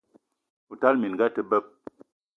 [0.71, 1.65] O tala minga a te beb!